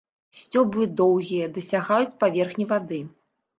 Сцёблы 0.37 0.87
доўгія, 1.01 1.51
дасягаюць 1.59 2.17
паверхні 2.25 2.71
вады. 2.75 3.03